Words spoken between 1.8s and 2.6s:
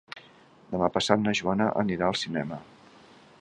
anirà al cinema.